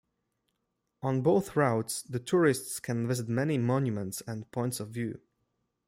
On 1.03 1.21
both 1.21 1.55
routes 1.55 2.01
the 2.01 2.17
tourists 2.17 2.79
can 2.79 3.07
visit 3.07 3.29
many 3.29 3.59
monuments 3.59 4.21
and 4.25 4.49
points 4.49 4.79
of 4.79 4.89
view. 4.89 5.21